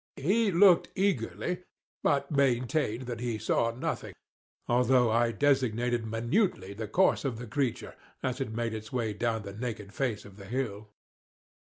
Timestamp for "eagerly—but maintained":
0.95-3.03